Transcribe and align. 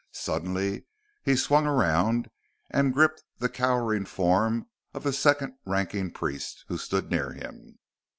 Suddenly 0.11 0.87
he 1.21 1.35
swung 1.35 1.67
around 1.67 2.31
and 2.71 2.91
gripped 2.91 3.21
the 3.37 3.47
cowering 3.47 4.05
form 4.05 4.65
of 4.95 5.03
the 5.03 5.13
second 5.13 5.57
ranking 5.63 6.09
priest, 6.09 6.65
who 6.69 6.79
stood 6.79 7.11
near 7.11 7.33
him. 7.33 7.77